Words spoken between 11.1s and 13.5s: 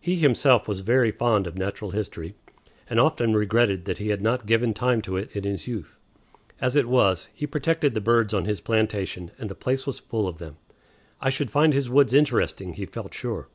I should find his woods interesting, he felt sure.